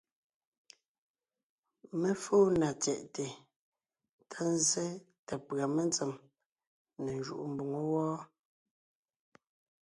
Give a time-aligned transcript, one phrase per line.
[1.99, 3.25] Mé fóo na tsyɛ̀ʼte
[4.31, 4.85] ta zsé
[5.27, 6.11] ta pʉ̀a metsem
[7.03, 8.13] ne njúʼu mboŋó wɔ́,